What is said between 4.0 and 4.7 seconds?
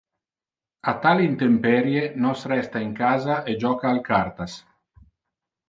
cartas.